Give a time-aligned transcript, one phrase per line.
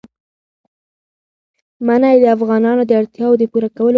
[1.87, 3.89] منی د افغانانو د اړتیاوو د پوره کولو وسیله ده.